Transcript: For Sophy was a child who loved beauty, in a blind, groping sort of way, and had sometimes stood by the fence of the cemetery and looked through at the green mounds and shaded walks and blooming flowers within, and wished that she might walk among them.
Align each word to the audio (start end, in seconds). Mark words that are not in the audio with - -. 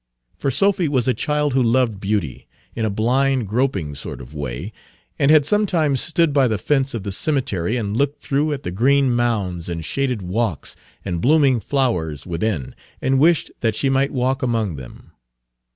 For 0.35 0.49
Sophy 0.49 0.87
was 0.87 1.07
a 1.07 1.13
child 1.13 1.53
who 1.53 1.61
loved 1.61 1.99
beauty, 1.99 2.47
in 2.75 2.85
a 2.85 2.89
blind, 2.89 3.47
groping 3.47 3.93
sort 3.93 4.19
of 4.19 4.33
way, 4.33 4.73
and 5.19 5.29
had 5.29 5.45
sometimes 5.45 6.01
stood 6.01 6.33
by 6.33 6.47
the 6.47 6.57
fence 6.57 6.95
of 6.95 7.03
the 7.03 7.11
cemetery 7.11 7.77
and 7.77 7.95
looked 7.95 8.19
through 8.19 8.51
at 8.51 8.63
the 8.63 8.71
green 8.71 9.15
mounds 9.15 9.69
and 9.69 9.85
shaded 9.85 10.23
walks 10.23 10.75
and 11.05 11.21
blooming 11.21 11.59
flowers 11.59 12.25
within, 12.25 12.73
and 12.99 13.19
wished 13.19 13.51
that 13.59 13.75
she 13.75 13.89
might 13.89 14.09
walk 14.09 14.41
among 14.41 14.75
them. 14.75 15.11